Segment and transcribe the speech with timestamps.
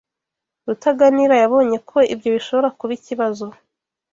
[0.65, 3.45] Rutaganira yabonye ko ibyo bishobora kuba ikibazo.